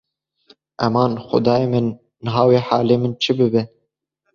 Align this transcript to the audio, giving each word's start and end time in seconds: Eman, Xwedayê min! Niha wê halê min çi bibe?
Eman, 0.85 1.11
Xwedayê 1.27 1.67
min! 1.73 1.87
Niha 2.23 2.43
wê 2.49 2.57
halê 2.67 2.97
min 3.01 3.13
çi 3.21 3.31
bibe? 3.37 3.61